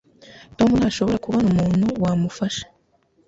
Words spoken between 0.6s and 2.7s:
ntashobora kubona umuntu wamufasha